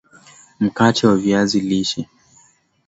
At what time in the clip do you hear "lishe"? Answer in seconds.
1.59-2.09